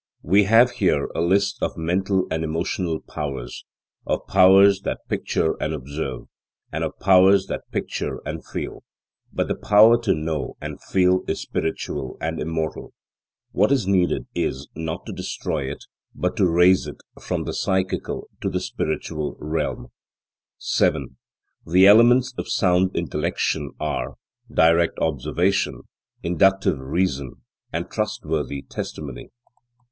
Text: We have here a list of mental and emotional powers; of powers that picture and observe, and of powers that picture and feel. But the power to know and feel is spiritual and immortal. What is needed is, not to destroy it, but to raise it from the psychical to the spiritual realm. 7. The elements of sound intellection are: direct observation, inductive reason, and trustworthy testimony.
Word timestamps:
We 0.23 0.45
have 0.45 0.71
here 0.71 1.09
a 1.13 1.21
list 1.21 1.61
of 1.61 1.77
mental 1.77 2.25
and 2.31 2.43
emotional 2.43 3.01
powers; 3.01 3.65
of 4.07 4.25
powers 4.25 4.81
that 4.81 5.07
picture 5.07 5.53
and 5.61 5.75
observe, 5.75 6.23
and 6.71 6.83
of 6.83 6.97
powers 6.99 7.45
that 7.49 7.69
picture 7.71 8.17
and 8.25 8.43
feel. 8.43 8.81
But 9.31 9.47
the 9.47 9.53
power 9.53 10.01
to 10.01 10.15
know 10.15 10.57
and 10.59 10.81
feel 10.81 11.21
is 11.27 11.41
spiritual 11.43 12.17
and 12.19 12.39
immortal. 12.39 12.95
What 13.51 13.71
is 13.71 13.85
needed 13.85 14.25
is, 14.33 14.67
not 14.73 15.05
to 15.05 15.13
destroy 15.13 15.69
it, 15.71 15.83
but 16.15 16.35
to 16.37 16.49
raise 16.49 16.87
it 16.87 16.97
from 17.21 17.43
the 17.43 17.53
psychical 17.53 18.27
to 18.41 18.49
the 18.49 18.59
spiritual 18.59 19.37
realm. 19.39 19.89
7. 20.57 21.15
The 21.63 21.85
elements 21.85 22.33
of 22.39 22.47
sound 22.49 22.89
intellection 22.95 23.69
are: 23.79 24.15
direct 24.51 24.97
observation, 24.97 25.83
inductive 26.23 26.79
reason, 26.79 27.33
and 27.71 27.87
trustworthy 27.87 28.63
testimony. 28.63 29.29